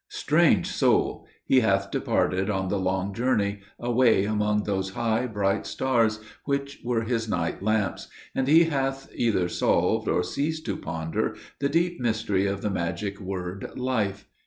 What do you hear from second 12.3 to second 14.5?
of the magic word, "life."